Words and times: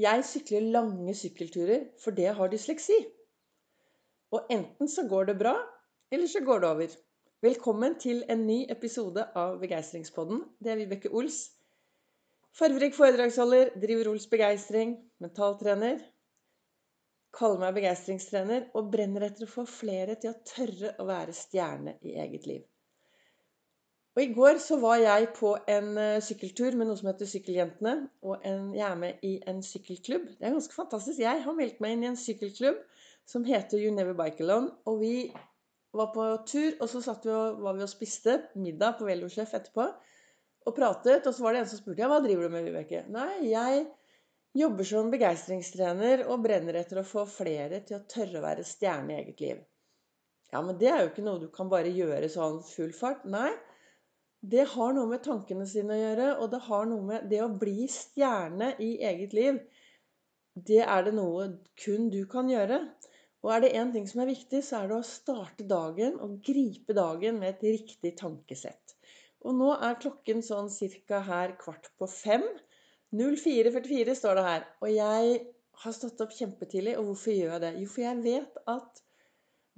Jeg 0.00 0.22
sykler 0.24 0.70
lange 0.72 1.12
sykkelturer 1.12 1.82
for 2.00 2.16
det 2.16 2.30
har 2.32 2.48
dysleksi. 2.48 2.94
Og 4.32 4.46
enten 4.48 4.88
så 4.88 5.04
går 5.08 5.26
det 5.28 5.34
bra, 5.42 5.52
eller 6.08 6.30
så 6.32 6.40
går 6.40 6.62
det 6.62 6.68
over. 6.68 6.94
Velkommen 7.44 7.98
til 8.00 8.22
en 8.32 8.46
ny 8.46 8.62
episode 8.72 9.26
av 9.36 9.58
Begeistringspodden. 9.60 10.40
Det 10.64 10.72
er 10.72 10.80
Vibeke 10.80 11.12
Ols. 11.12 11.42
Farverik 12.56 12.96
foredragsholder, 12.96 13.74
driver 13.84 14.14
Ols 14.14 14.26
Begeistring, 14.32 14.96
mentaltrener. 15.20 16.00
Kaller 17.36 17.60
meg 17.60 17.76
begeistringstrener 17.82 18.70
og 18.72 18.88
brenner 18.92 19.28
etter 19.28 19.44
å 19.44 19.54
få 19.58 19.66
flere 19.68 20.16
til 20.16 20.32
å 20.32 20.40
tørre 20.54 20.94
å 21.00 21.08
være 21.08 21.36
stjerne 21.36 21.98
i 22.00 22.16
eget 22.24 22.48
liv. 22.48 22.64
Og 24.12 24.20
I 24.20 24.32
går 24.36 24.58
så 24.60 24.76
var 24.80 24.98
jeg 25.00 25.30
på 25.38 25.54
en 25.72 25.94
uh, 25.96 26.20
sykkeltur 26.20 26.74
med 26.76 26.88
noe 26.88 26.98
som 27.00 27.08
heter 27.08 27.28
Sykkeljentene. 27.28 27.94
Og 28.28 28.42
en, 28.48 28.66
jeg 28.76 28.84
er 28.84 28.98
med 29.00 29.22
i 29.24 29.38
en 29.48 29.62
sykkelklubb. 29.64 30.26
Det 30.36 30.44
er 30.44 30.52
ganske 30.52 30.76
fantastisk. 30.76 31.22
Jeg 31.22 31.40
har 31.46 31.56
meldt 31.56 31.80
meg 31.80 31.96
inn 31.96 32.04
i 32.04 32.10
en 32.10 32.20
sykkelklubb 32.20 32.82
som 33.32 33.46
heter 33.48 33.80
You 33.80 33.94
Never 33.94 34.16
Bike 34.18 34.44
Alone. 34.44 34.68
Og 34.84 35.00
vi 35.00 35.14
var 35.96 36.12
på 36.12 36.28
tur, 36.48 36.76
og 36.80 36.92
så 36.92 37.00
vi 37.00 37.32
og, 37.32 37.62
var 37.64 37.78
vi 37.78 37.86
og 37.86 37.92
spiste 37.92 38.36
middag 38.60 38.98
på 39.00 39.08
Velosjef 39.08 39.56
etterpå. 39.56 39.88
Og 40.68 40.76
pratet. 40.76 41.24
Og 41.24 41.32
så 41.32 41.46
var 41.46 41.56
det 41.56 41.64
en 41.64 41.72
som 41.72 41.80
spurte 41.80 42.04
ja, 42.04 42.12
hva 42.12 42.20
driver 42.20 42.46
du 42.46 42.56
med, 42.58 42.68
Vibeke. 42.68 43.06
Nei, 43.16 43.48
jeg 43.48 43.86
jobber 44.60 44.84
som 44.84 45.08
begeistringstrener 45.12 46.26
og 46.28 46.44
brenner 46.44 46.82
etter 46.82 47.00
å 47.00 47.08
få 47.08 47.24
flere 47.24 47.80
til 47.88 47.96
å 47.96 48.04
tørre 48.12 48.42
å 48.42 48.44
være 48.44 48.68
stjerne 48.68 49.16
i 49.16 49.22
eget 49.22 49.40
liv. 49.40 49.68
Ja, 50.52 50.60
men 50.60 50.76
det 50.76 50.92
er 50.92 51.00
jo 51.00 51.12
ikke 51.14 51.24
noe 51.24 51.40
du 51.40 51.48
kan 51.48 51.72
bare 51.72 51.88
gjøre 51.88 52.28
sånn 52.28 52.60
full 52.68 52.92
fart. 52.92 53.24
Nei, 53.24 53.48
det 54.42 54.64
har 54.72 54.94
noe 54.96 55.06
med 55.06 55.22
tankene 55.22 55.64
sine 55.70 55.94
å 55.94 56.00
gjøre, 56.00 56.28
og 56.42 56.50
det 56.50 56.60
har 56.66 56.86
noe 56.90 57.06
med 57.06 57.28
det 57.30 57.38
å 57.44 57.52
bli 57.62 57.86
stjerne 57.90 58.72
i 58.82 58.96
eget 59.06 59.36
liv. 59.38 59.60
Det 60.52 60.80
er 60.82 61.04
det 61.06 61.12
noe 61.14 61.46
kun 61.78 62.08
du 62.10 62.24
kan 62.30 62.50
gjøre. 62.50 62.80
Og 63.42 63.52
er 63.54 63.62
det 63.62 63.72
én 63.78 63.92
ting 63.94 64.08
som 64.10 64.22
er 64.22 64.32
viktig, 64.32 64.60
så 64.66 64.80
er 64.80 64.90
det 64.90 64.98
å 64.98 65.06
starte 65.06 65.66
dagen 65.70 66.18
og 66.22 66.40
gripe 66.46 66.94
dagen 66.94 67.38
med 67.38 67.54
et 67.54 67.64
riktig 67.70 68.12
tankesett. 68.18 68.96
Og 69.46 69.56
nå 69.58 69.72
er 69.74 69.98
klokken 70.02 70.42
sånn 70.46 70.70
cirka 70.70 71.22
her 71.26 71.56
kvart 71.58 71.88
på 71.98 72.06
fem. 72.10 72.44
04.44 73.14 74.14
står 74.18 74.38
det 74.38 74.44
her. 74.46 74.66
Og 74.82 74.92
jeg 74.94 75.40
har 75.82 75.96
stått 75.96 76.22
opp 76.22 76.34
kjempetidlig. 76.36 76.94
Og 76.98 77.10
hvorfor 77.10 77.34
gjør 77.34 77.56
jeg 77.56 77.64
det? 77.64 77.72
Jo, 77.82 77.90
for 77.94 78.06
jeg 78.06 78.22
vet 78.26 78.60
at 78.74 79.02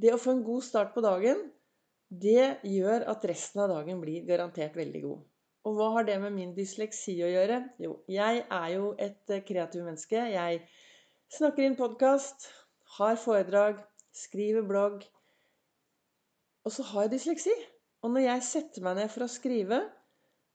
det 0.00 0.12
å 0.12 0.20
få 0.20 0.34
en 0.34 0.44
god 0.44 0.66
start 0.66 0.92
på 0.96 1.04
dagen, 1.04 1.40
det 2.08 2.58
gjør 2.68 3.06
at 3.10 3.24
resten 3.28 3.64
av 3.64 3.70
dagen 3.72 4.00
blir 4.02 4.26
garantert 4.28 4.76
veldig 4.76 5.02
god. 5.04 5.22
Og 5.64 5.78
hva 5.78 5.86
har 5.94 6.04
det 6.04 6.18
med 6.20 6.34
min 6.34 6.52
dysleksi 6.56 7.14
å 7.24 7.30
gjøre? 7.30 7.62
Jo, 7.80 7.94
jeg 8.12 8.42
er 8.42 8.68
jo 8.74 8.90
et 9.00 9.32
eh, 9.32 9.44
kreativt 9.48 9.86
menneske. 9.86 10.20
Jeg 10.34 10.60
snakker 11.32 11.64
inn 11.64 11.78
podkast, 11.78 12.50
har 12.98 13.16
foredrag, 13.20 13.80
skriver 14.12 14.66
blogg. 14.68 15.06
Og 16.64 16.74
så 16.74 16.84
har 16.90 17.06
jeg 17.06 17.14
dysleksi. 17.16 17.54
Og 18.04 18.12
når 18.12 18.26
jeg 18.26 18.46
setter 18.50 18.84
meg 18.84 18.98
ned 19.00 19.12
for 19.12 19.24
å 19.24 19.32
skrive, 19.32 19.80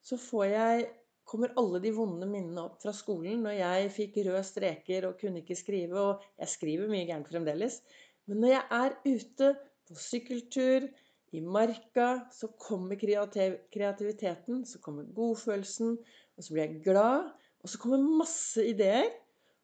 så 0.05 0.19
jeg 0.45 0.85
kommer 1.29 1.53
alle 1.61 1.81
de 1.81 1.91
vonde 1.93 2.25
minnene 2.29 2.61
opp 2.67 2.79
fra 2.81 2.93
skolen 2.95 3.43
når 3.45 3.57
jeg 3.57 3.89
fikk 3.97 4.21
røde 4.27 4.45
streker 4.45 5.09
og 5.09 5.17
kunne 5.21 5.41
ikke 5.41 5.57
skrive. 5.57 5.97
Og 5.97 6.29
jeg 6.37 6.53
skriver 6.53 6.91
mye 6.91 7.09
gærent 7.09 7.29
fremdeles. 7.29 7.81
Men 8.29 8.43
når 8.45 8.55
jeg 8.55 8.65
er 8.77 8.97
ute 9.09 9.51
på 9.89 9.97
sykkeltur, 9.97 10.85
i 11.35 11.41
marka 11.45 12.09
så 12.33 12.49
kommer 12.59 12.99
kreativiteten, 12.99 14.63
så 14.65 14.81
kommer 14.81 15.09
godfølelsen, 15.15 15.97
og 16.37 16.45
så 16.45 16.53
blir 16.53 16.65
jeg 16.65 16.83
glad. 16.85 17.29
Og 17.63 17.71
så 17.71 17.81
kommer 17.81 18.21
masse 18.21 18.63
ideer. 18.65 19.09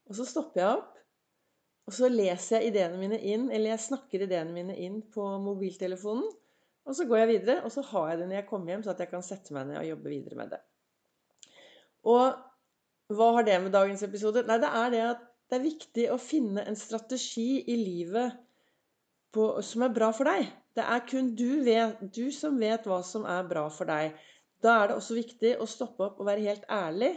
Og 0.05 0.17
så 0.19 0.27
stopper 0.29 0.61
jeg 0.61 0.79
opp, 0.79 0.95
og 1.85 1.93
så 1.93 2.09
leser 2.09 2.59
jeg 2.59 2.71
ideene 2.71 2.97
mine 3.01 3.17
inn, 3.25 3.47
eller 3.49 3.73
jeg 3.73 3.85
snakker 3.87 4.25
ideene 4.25 4.53
mine 4.53 4.75
inn 4.81 4.99
på 5.13 5.25
mobiltelefonen. 5.41 6.27
Og 6.85 6.97
så 6.97 7.07
går 7.09 7.23
jeg 7.23 7.31
videre, 7.31 7.63
og 7.65 7.73
så 7.73 7.81
har 7.89 8.11
jeg 8.11 8.19
det 8.19 8.27
når 8.29 8.39
jeg 8.39 8.47
kommer 8.49 8.73
hjem, 8.73 8.83
så 8.85 8.93
at 8.93 9.01
jeg 9.01 9.09
kan 9.09 9.25
sette 9.25 9.53
meg 9.55 9.69
ned 9.69 9.79
og 9.81 9.87
jobbe 9.89 10.11
videre 10.11 10.37
med 10.37 10.51
det. 10.53 10.61
Og 12.05 13.15
hva 13.17 13.29
har 13.37 13.45
det 13.45 13.57
med 13.63 13.73
dagens 13.73 14.03
episode? 14.05 14.45
Nei, 14.45 14.59
det 14.61 14.69
er 14.69 14.93
det 14.93 15.01
at 15.05 15.23
det 15.49 15.57
er 15.57 15.65
viktig 15.65 16.05
å 16.13 16.21
finne 16.21 16.65
en 16.65 16.77
strategi 16.77 17.63
i 17.69 17.77
livet 17.77 18.37
på, 19.33 19.49
som 19.65 19.85
er 19.85 19.93
bra 19.93 20.11
for 20.13 20.29
deg. 20.29 20.47
Det 20.75 20.83
er 20.83 21.05
kun 21.07 21.31
du, 21.39 21.63
vet, 21.63 22.01
du, 22.15 22.25
som 22.35 22.57
vet 22.59 22.87
hva 22.89 22.99
som 23.05 23.23
er 23.29 23.47
bra 23.47 23.67
for 23.71 23.87
deg. 23.87 24.15
Da 24.63 24.81
er 24.81 24.89
det 24.89 24.97
også 24.99 25.15
viktig 25.15 25.53
å 25.61 25.67
stoppe 25.69 26.03
opp 26.09 26.19
og 26.19 26.27
være 26.27 26.43
helt 26.49 26.65
ærlig. 26.71 27.13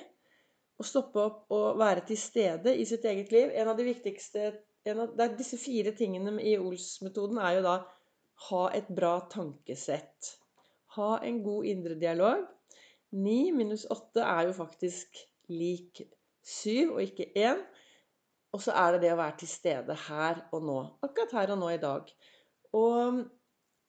Å 0.79 0.87
stoppe 0.87 1.23
opp 1.25 1.55
og 1.55 1.79
være 1.81 2.05
til 2.07 2.21
stede 2.21 2.75
i 2.79 2.85
sitt 2.87 3.07
eget 3.09 3.33
liv. 3.35 3.51
En 3.51 3.73
av 3.73 3.79
de 3.79 3.87
viktigste 3.89 4.51
av, 4.89 5.17
Disse 5.37 5.59
fire 5.61 5.93
tingene 5.97 6.37
i 6.39 6.55
Ols-metoden 6.61 7.41
er 7.43 7.59
jo 7.59 7.65
da 7.67 7.79
ha 8.49 8.63
et 8.79 8.87
bra 8.95 9.17
tankesett. 9.33 10.31
Ha 10.95 11.17
en 11.27 11.43
god 11.43 11.67
indre 11.67 11.99
dialog. 11.99 12.47
Ni 13.19 13.51
minus 13.57 13.89
åtte 13.91 14.23
er 14.23 14.47
jo 14.49 14.55
faktisk 14.57 15.19
lik 15.51 16.05
syv 16.45 16.95
og 16.95 17.03
ikke 17.05 17.33
én. 17.35 17.65
Og 18.55 18.63
så 18.65 18.73
er 18.81 18.95
det 18.95 19.03
det 19.05 19.13
å 19.13 19.19
være 19.19 19.41
til 19.43 19.51
stede 19.51 19.97
her 20.07 20.45
og 20.55 20.63
nå. 20.65 20.79
Akkurat 21.05 21.35
her 21.41 21.53
og 21.57 21.61
nå 21.65 21.73
i 21.75 21.83
dag. 21.83 22.09
Og 22.77 23.25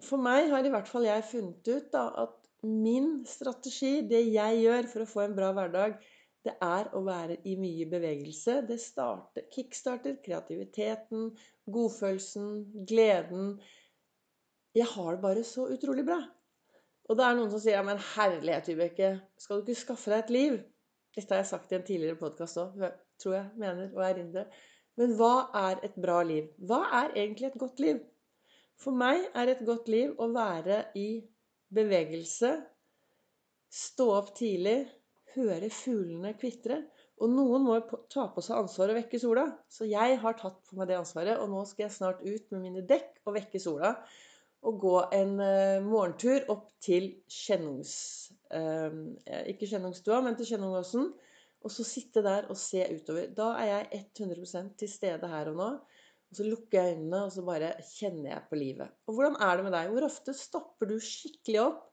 for 0.03 0.21
meg 0.21 0.49
har 0.51 0.65
i 0.65 0.71
hvert 0.73 0.89
fall 0.89 1.07
jeg 1.07 1.27
funnet 1.31 1.69
ut 1.69 1.89
da, 1.93 2.05
at 2.25 2.35
min 2.67 3.19
strategi, 3.27 3.99
det 4.07 4.21
jeg 4.27 4.63
gjør 4.63 4.89
for 4.91 5.03
å 5.03 5.09
få 5.09 5.25
en 5.25 5.35
bra 5.37 5.51
hverdag, 5.55 5.99
det 6.47 6.55
er 6.63 6.87
å 6.95 7.01
være 7.03 7.39
i 7.51 7.55
mye 7.59 7.87
bevegelse. 7.91 8.61
Det 8.67 8.79
starter, 8.79 9.45
kickstarter 9.51 10.17
kreativiteten, 10.23 11.29
godfølelsen, 11.67 12.49
gleden. 12.87 13.53
Jeg 14.75 14.87
har 14.93 15.15
det 15.15 15.23
bare 15.23 15.43
så 15.47 15.67
utrolig 15.71 16.05
bra. 16.07 16.21
Og 17.09 17.17
det 17.17 17.25
er 17.25 17.35
noen 17.35 17.51
som 17.51 17.61
sier 17.61 17.79
ja, 17.79 17.83
men 17.85 17.99
herlighet, 18.13 18.69
Vibeke, 18.69 19.13
skal 19.41 19.63
du 19.63 19.71
ikke 19.71 19.83
skaffe 19.83 20.13
deg 20.13 20.23
et 20.23 20.33
liv? 20.35 20.57
Dette 21.17 21.33
har 21.33 21.41
jeg 21.41 21.51
sagt 21.51 21.71
i 21.73 21.79
en 21.79 21.87
tidligere 21.87 22.19
podkast 22.19 22.59
òg 22.61 22.83
tror 23.19 23.35
jeg 23.35 23.47
mener 23.59 23.89
og 23.95 24.03
erindrer. 24.05 24.47
Men 24.99 25.15
hva 25.19 25.49
er 25.55 25.81
et 25.87 25.95
bra 25.99 26.21
liv? 26.27 26.47
Hva 26.69 26.83
er 27.01 27.15
egentlig 27.15 27.49
et 27.49 27.59
godt 27.59 27.81
liv? 27.83 27.99
For 28.79 28.95
meg 28.95 29.25
er 29.35 29.51
et 29.51 29.65
godt 29.67 29.89
liv 29.91 30.15
å 30.21 30.29
være 30.31 30.85
i 30.99 31.09
bevegelse, 31.75 32.53
stå 33.69 34.07
opp 34.15 34.31
tidlig, 34.37 34.87
høre 35.35 35.69
fuglene 35.73 36.33
kvitre. 36.39 36.81
Og 37.19 37.33
noen 37.33 37.65
må 37.67 37.75
ta 38.07 38.29
på 38.31 38.41
seg 38.41 38.61
ansvaret 38.61 38.95
å 38.95 38.99
vekke 39.01 39.19
sola. 39.19 39.43
Så 39.67 39.85
jeg 39.89 40.15
har 40.21 40.37
tatt 40.39 40.61
på 40.69 40.79
meg 40.79 40.87
det 40.87 40.97
ansvaret, 41.01 41.35
og 41.35 41.51
nå 41.51 41.65
skal 41.67 41.85
jeg 41.85 41.97
snart 41.97 42.23
ut 42.23 42.53
med 42.55 42.63
mine 42.63 42.85
dekk 42.87 43.19
og 43.25 43.35
vekke 43.35 43.59
sola. 43.59 43.91
Og 44.63 44.79
gå 44.79 44.95
en 45.15 45.35
uh, 45.39 45.83
morgentur 45.83 46.47
opp 46.55 46.69
til 46.83 47.11
Kjennungs... 47.31 47.93
Uh, 48.49 49.11
ikke 49.51 49.67
Kjennungstua, 49.67 50.23
men 50.23 50.39
til 50.39 50.53
Kjennungåsen 50.53 51.11
og 51.59 51.71
så 51.73 51.83
sitte 51.83 52.23
der 52.23 52.47
og 52.49 52.57
se 52.57 52.85
utover. 52.87 53.27
Da 53.35 53.51
er 53.59 53.69
jeg 53.69 54.05
100% 54.15 54.75
til 54.79 54.91
stede 54.91 55.27
her 55.27 55.51
og 55.51 55.59
nå. 55.59 55.69
Og 56.29 56.37
så 56.37 56.45
lukker 56.45 56.77
jeg 56.77 56.95
øynene, 56.95 57.23
og 57.25 57.31
så 57.33 57.43
bare 57.45 57.71
kjenner 57.89 58.33
jeg 58.35 58.47
på 58.49 58.57
livet. 58.59 58.97
Og 59.09 59.17
hvordan 59.17 59.37
er 59.41 59.55
det 59.57 59.65
med 59.65 59.73
deg? 59.73 59.93
Hvor 59.93 60.05
ofte 60.05 60.35
stopper 60.37 60.89
du 60.89 60.99
skikkelig 61.01 61.61
opp 61.63 61.85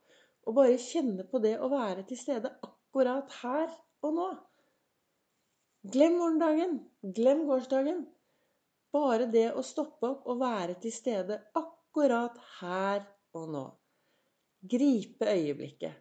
og 0.47 0.57
bare 0.59 0.77
kjenner 0.81 1.25
på 1.31 1.41
det 1.43 1.55
å 1.59 1.71
være 1.71 2.05
til 2.07 2.19
stede 2.21 2.51
akkurat 2.65 3.33
her 3.41 3.73
og 4.05 4.13
nå? 4.19 4.27
Glem 5.87 6.19
morgendagen. 6.19 6.77
Glem 7.17 7.47
gårsdagen. 7.49 8.05
Bare 8.93 9.27
det 9.33 9.49
å 9.57 9.65
stoppe 9.65 10.13
opp 10.13 10.29
og 10.29 10.41
være 10.41 10.77
til 10.83 10.93
stede 10.93 11.39
akkurat 11.57 12.37
her 12.59 13.07
og 13.37 13.49
nå. 13.53 13.65
Gripe 14.69 15.33
øyeblikket. 15.33 15.97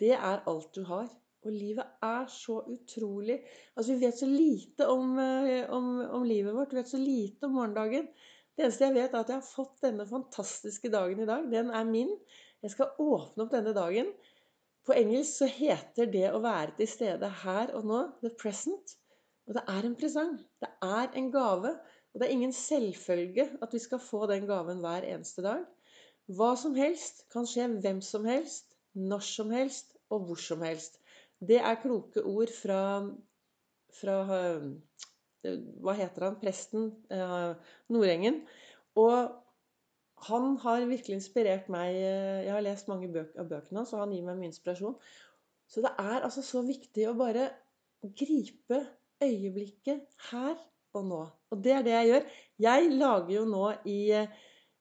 Det 0.00 0.14
er 0.16 0.42
alt 0.48 0.70
du 0.74 0.84
har. 0.88 1.10
Og 1.46 1.54
livet 1.54 1.86
er 2.04 2.26
så 2.28 2.58
utrolig 2.68 3.38
Altså, 3.74 3.94
vi 3.94 4.00
vet 4.04 4.18
så 4.18 4.28
lite 4.28 4.88
om, 4.92 5.14
eh, 5.18 5.70
om, 5.72 5.88
om, 6.18 6.24
livet 6.26 6.54
vårt. 6.54 6.74
Vi 6.74 6.80
vet 6.80 6.92
så 6.92 7.00
lite 7.00 7.48
om 7.48 7.56
morgendagen. 7.56 8.10
Det 8.56 8.66
eneste 8.66 8.88
jeg 8.88 8.96
vet, 8.98 9.14
er 9.14 9.22
at 9.22 9.32
jeg 9.32 9.40
har 9.40 9.46
fått 9.46 9.80
denne 9.86 10.04
fantastiske 10.08 10.90
dagen 10.92 11.22
i 11.24 11.28
dag. 11.30 11.46
Den 11.52 11.72
er 11.72 11.86
min. 11.88 12.12
Jeg 12.60 12.74
skal 12.74 12.92
åpne 13.00 13.46
opp 13.46 13.54
denne 13.54 13.72
dagen. 13.76 14.10
På 14.84 14.96
engelsk 14.96 15.42
så 15.42 15.48
heter 15.48 16.10
det 16.12 16.26
å 16.32 16.42
være 16.44 16.74
til 16.76 16.88
stede 16.90 17.28
her 17.42 17.72
og 17.78 17.88
nå 17.88 18.02
the 18.20 18.32
present. 18.40 18.96
Og 19.48 19.56
det 19.56 19.64
er 19.68 19.86
en 19.86 19.96
presang. 19.96 20.36
Det 20.60 20.68
er 20.84 21.16
en 21.16 21.32
gave. 21.32 21.72
Og 22.12 22.20
det 22.20 22.26
er 22.26 22.34
ingen 22.34 22.52
selvfølge 22.52 23.46
at 23.62 23.72
vi 23.74 23.80
skal 23.82 24.02
få 24.02 24.26
den 24.30 24.48
gaven 24.50 24.82
hver 24.84 25.06
eneste 25.08 25.44
dag. 25.46 25.64
Hva 26.30 26.52
som 26.58 26.76
helst 26.76 27.24
kan 27.32 27.48
skje 27.48 27.66
hvem 27.80 28.00
som 28.04 28.26
helst, 28.28 28.68
når 28.94 29.24
som 29.26 29.50
helst 29.54 29.96
og 30.10 30.26
hvor 30.26 30.40
som 30.42 30.62
helst. 30.66 31.00
Det 31.40 31.56
er 31.56 31.78
kloke 31.80 32.22
ord 32.28 32.50
fra, 32.52 32.80
fra 33.96 34.16
eh, 34.36 35.54
Hva 35.80 35.94
heter 35.96 36.26
han? 36.26 36.36
Presten 36.42 36.90
eh, 37.12 37.70
Nordengen. 37.88 38.42
Og 39.00 39.30
han 40.28 40.56
har 40.60 40.84
virkelig 40.90 41.16
inspirert 41.16 41.70
meg. 41.72 41.96
Eh, 41.96 42.44
jeg 42.44 42.52
har 42.52 42.66
lest 42.66 42.90
mange 42.92 43.08
bøk, 43.12 43.32
av 43.40 43.48
bøkene 43.48 43.80
hans, 43.80 43.94
og 43.96 44.04
han 44.04 44.12
gir 44.12 44.26
meg 44.26 44.36
mye 44.36 44.50
inspirasjon. 44.52 44.98
Så 45.70 45.84
det 45.84 45.94
er 46.02 46.26
altså 46.26 46.44
så 46.44 46.60
viktig 46.66 47.06
å 47.08 47.16
bare 47.16 47.48
gripe 48.02 48.82
øyeblikket 49.24 50.04
her 50.30 50.56
og 50.96 51.08
nå. 51.08 51.22
Og 51.54 51.64
det 51.64 51.72
er 51.76 51.86
det 51.86 51.94
jeg 51.94 52.10
gjør. 52.10 52.30
Jeg 52.66 52.92
lager 52.98 53.34
jo 53.36 53.46
nå 53.48 53.66
i, 53.88 54.00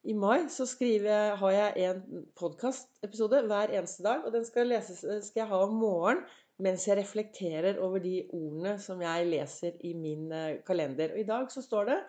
i 0.09 0.15
mai 0.17 0.49
så 0.51 0.67
skriver, 0.67 1.37
har 1.39 1.55
jeg 1.55 1.87
en 1.87 2.27
podkastepisode 2.39 3.45
hver 3.47 3.75
eneste 3.77 4.03
dag. 4.03 4.25
Og 4.25 4.33
den 4.35 4.47
skal, 4.47 4.71
leses, 4.73 5.05
skal 5.29 5.43
jeg 5.45 5.51
ha 5.53 5.63
om 5.67 5.79
morgenen 5.79 6.25
mens 6.63 6.85
jeg 6.87 6.99
reflekterer 6.99 7.79
over 7.83 8.01
de 8.03 8.21
ordene 8.35 8.75
som 8.83 9.01
jeg 9.03 9.27
leser 9.29 9.77
i 9.87 9.93
min 9.97 10.29
eh, 10.35 10.61
kalender. 10.67 11.13
Og 11.15 11.21
i 11.21 11.27
dag 11.27 11.51
så 11.53 11.63
står 11.63 11.91
det 11.91 11.99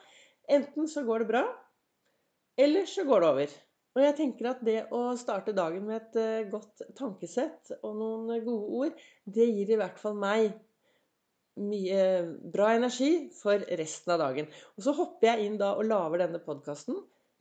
enten 0.50 0.88
så 0.90 1.04
går 1.06 1.22
det 1.22 1.30
bra, 1.30 1.44
eller 2.58 2.88
så 2.90 3.04
går 3.06 3.22
det 3.22 3.28
over. 3.34 3.58
Og 3.90 4.02
jeg 4.04 4.16
tenker 4.18 4.48
at 4.52 4.64
det 4.66 4.80
å 4.94 5.02
starte 5.18 5.54
dagen 5.54 5.86
med 5.86 6.00
et 6.00 6.18
eh, 6.22 6.48
godt 6.50 6.82
tankesett 6.98 7.72
og 7.80 7.94
noen 7.98 8.42
gode 8.46 8.82
ord, 8.82 9.06
det 9.26 9.46
gir 9.50 9.72
i 9.74 9.78
hvert 9.80 9.98
fall 10.02 10.18
meg 10.18 10.50
mye 11.60 12.02
bra 12.54 12.70
energi 12.76 13.30
for 13.36 13.62
resten 13.78 14.14
av 14.14 14.20
dagen. 14.22 14.50
Og 14.78 14.86
så 14.86 14.94
hopper 14.96 15.32
jeg 15.32 15.48
inn 15.48 15.58
da 15.60 15.74
og 15.76 15.88
lager 15.88 16.24
denne 16.24 16.42
podkasten 16.42 17.00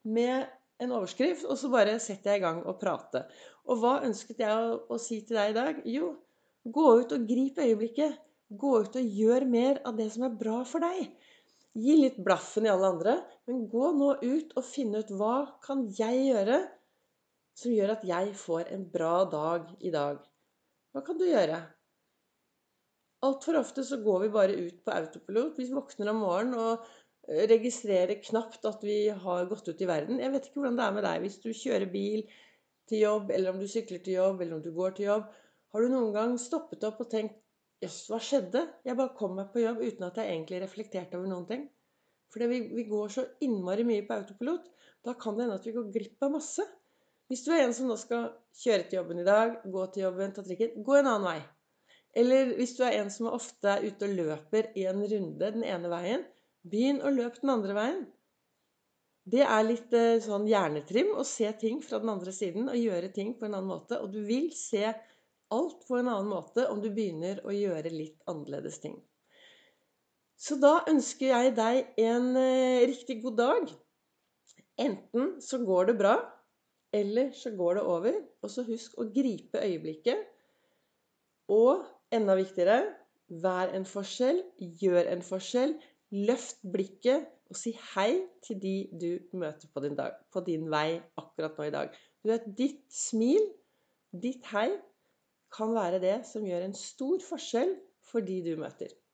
med 0.09 0.47
en 0.79 0.95
overskrift, 0.95 1.45
og 1.45 1.57
så 1.59 1.69
bare 1.71 1.97
setter 2.01 2.33
jeg 2.33 2.41
i 2.41 2.45
gang 2.45 2.63
å 2.63 2.77
prate. 2.79 3.25
Og 3.67 3.81
hva 3.81 3.99
ønsket 4.07 4.41
jeg 4.41 4.49
å, 4.55 4.79
å 4.89 4.99
si 5.01 5.21
til 5.27 5.39
deg 5.39 5.51
i 5.51 5.57
dag? 5.57 5.81
Jo, 5.91 6.13
Gå 6.67 6.87
ut 7.01 7.13
og 7.15 7.27
grip 7.29 7.59
øyeblikket. 7.63 8.17
Gå 8.49 8.71
ut 8.83 8.95
og 8.99 9.15
gjør 9.21 9.45
mer 9.47 9.79
av 9.85 9.97
det 9.99 10.09
som 10.13 10.25
er 10.27 10.35
bra 10.39 10.63
for 10.67 10.83
deg. 10.83 11.11
Gi 11.79 11.95
litt 11.99 12.17
blaffen 12.25 12.65
i 12.65 12.71
alle 12.71 12.89
andre, 12.95 13.15
men 13.47 13.67
gå 13.71 13.91
nå 13.95 14.15
ut 14.23 14.55
og 14.57 14.65
finne 14.65 15.03
ut 15.03 15.11
hva 15.15 15.35
kan 15.63 15.85
jeg 15.99 16.25
gjøre 16.31 16.63
som 17.59 17.75
gjør 17.75 17.93
at 17.93 18.05
jeg 18.07 18.31
får 18.39 18.71
en 18.73 18.85
bra 18.93 19.17
dag 19.29 19.67
i 19.83 19.91
dag. 19.93 20.21
Hva 20.95 21.03
kan 21.05 21.19
du 21.19 21.27
gjøre? 21.27 21.59
Altfor 23.27 23.59
ofte 23.59 23.83
så 23.83 23.99
går 24.03 24.23
vi 24.23 24.31
bare 24.33 24.55
ut 24.55 24.79
på 24.85 24.95
autopilot. 24.95 25.57
Vi 25.59 25.67
våkner 25.73 26.11
om 26.13 26.21
morgenen 26.23 26.55
og 26.59 26.85
eh, 27.27 27.43
registrerer 27.51 28.21
knapt 28.23 28.63
at 28.69 28.85
vi 28.87 29.09
har 29.25 29.49
gått 29.51 29.67
ut 29.67 29.83
i 29.83 29.89
verden. 29.89 30.21
Jeg 30.23 30.31
vet 30.33 30.47
ikke 30.47 30.61
hvordan 30.61 30.79
det 30.79 30.85
er 30.85 30.95
med 30.95 31.05
deg 31.07 31.25
hvis 31.25 31.37
du 31.43 31.49
kjører 31.51 31.91
bil 31.91 32.23
til 32.89 33.03
jobb, 33.03 33.33
eller 33.35 33.53
om 33.53 33.59
du 33.59 33.67
sykler 33.69 34.01
til 34.05 34.17
jobb, 34.17 34.39
eller 34.41 34.57
om 34.57 34.63
du 34.63 34.71
går 34.73 34.95
til 34.97 35.09
jobb. 35.11 35.27
Har 35.73 35.85
du 35.85 35.91
noen 35.91 36.13
gang 36.15 36.37
stoppet 36.41 36.83
opp 36.87 37.03
og 37.03 37.11
tenkt 37.11 37.37
Jøss, 37.79 38.09
hva 38.11 38.17
skjedde? 38.19 38.65
Jeg 38.83 38.97
bare 38.99 39.15
kom 39.15 39.37
meg 39.37 39.53
på 39.53 39.61
jobb 39.61 39.79
uten 39.79 40.07
at 40.09 40.17
jeg 40.19 40.33
egentlig 40.33 40.57
reflekterte 40.63 41.15
over 41.15 41.29
noen 41.31 41.45
ting. 41.47 41.61
Fordi 42.33 42.47
vi, 42.51 42.57
vi 42.75 42.83
går 42.89 43.13
så 43.13 43.23
innmari 43.45 43.85
mye 43.87 44.03
på 44.07 44.17
autopilot. 44.17 44.65
Da 45.07 45.13
kan 45.15 45.37
det 45.37 45.45
hende 45.45 45.55
at 45.61 45.67
vi 45.69 45.75
går 45.77 45.87
glipp 45.93 46.25
av 46.27 46.33
masse. 46.33 46.65
Hvis 47.31 47.45
du 47.45 47.53
er 47.53 47.63
en 47.63 47.75
som 47.77 47.87
nå 47.87 47.95
skal 48.01 48.27
kjøre 48.59 48.89
til 48.89 48.99
jobben 48.99 49.21
i 49.21 49.25
dag, 49.27 49.55
gå 49.63 49.85
til 49.93 50.07
jobben, 50.07 50.33
ta 50.35 50.43
trikken, 50.43 50.75
gå 50.83 50.97
en 50.97 51.07
annen 51.07 51.27
vei. 51.29 51.39
Eller 52.19 52.55
hvis 52.57 52.75
du 52.75 52.83
er 52.83 52.97
en 52.99 53.11
som 53.13 53.29
ofte 53.29 53.69
er 53.69 53.85
ute 53.85 54.07
og 54.09 54.15
løper 54.17 54.71
i 54.75 54.87
en 54.89 55.03
runde 55.11 55.51
den 55.55 55.63
ene 55.63 55.91
veien, 55.93 56.25
begynn 56.65 57.03
å 57.05 57.13
løpe 57.13 57.43
den 57.43 57.53
andre 57.53 57.75
veien. 57.77 58.01
Det 59.29 59.43
er 59.45 59.67
litt 59.67 59.93
eh, 59.93 60.17
sånn 60.25 60.47
hjernetrim 60.49 61.13
å 61.13 61.23
se 61.27 61.47
ting 61.61 61.83
fra 61.85 61.99
den 62.01 62.09
andre 62.11 62.33
siden 62.33 62.67
og 62.71 62.79
gjøre 62.81 63.11
ting 63.13 63.35
på 63.37 63.45
en 63.45 63.53
annen 63.53 63.69
måte. 63.69 63.99
Og 64.01 64.09
du 64.11 64.23
vil 64.25 64.49
se 64.57 64.89
alt 65.55 65.85
på 65.87 65.97
en 65.99 66.09
annen 66.09 66.29
måte 66.31 66.67
om 66.71 66.81
du 66.83 66.89
begynner 66.93 67.41
å 67.45 67.53
gjøre 67.55 67.91
litt 67.93 68.19
annerledes 68.29 68.79
ting. 68.83 68.97
Så 70.39 70.55
da 70.61 70.79
ønsker 70.87 71.33
jeg 71.33 71.55
deg 71.57 71.99
en 71.99 72.29
eh, 72.39 72.85
riktig 72.87 73.19
god 73.23 73.39
dag. 73.41 73.71
Enten 74.79 75.33
så 75.43 75.59
går 75.67 75.89
det 75.89 75.97
bra, 75.99 76.15
eller 76.95 77.33
så 77.35 77.51
går 77.51 77.79
det 77.79 77.83
over. 77.83 78.19
Og 78.43 78.53
så 78.53 78.63
husk 78.67 78.95
å 78.95 79.09
gripe 79.11 79.59
øyeblikket. 79.59 80.23
Og 81.51 81.83
enda 82.15 82.37
viktigere 82.39 82.79
vær 83.43 83.73
en 83.75 83.85
forskjell, 83.89 84.39
gjør 84.79 85.11
en 85.11 85.25
forskjell. 85.25 85.75
Løft 86.15 86.63
blikket 86.71 87.27
og 87.49 87.57
si 87.57 87.73
hei 87.93 88.13
til 88.45 88.61
de 88.61 88.75
du 89.01 89.37
møter 89.37 89.69
på 89.73 89.81
din, 89.83 89.97
dag, 89.97 90.15
på 90.33 90.41
din 90.45 90.69
vei 90.71 91.01
akkurat 91.19 91.57
nå 91.57 91.67
i 91.67 91.73
dag. 91.73 91.91
Du 92.23 92.31
vet, 92.31 92.45
ditt 92.57 92.85
smil, 92.93 93.41
ditt 94.13 94.45
hei, 94.53 94.69
kan 95.53 95.73
være 95.75 96.01
det 96.03 96.17
som 96.29 96.45
gjør 96.45 96.65
en 96.67 96.77
stor 96.77 97.21
forskjell 97.25 97.75
for 98.11 98.25
de 98.25 98.39
du 98.45 98.53
møter. 98.59 98.93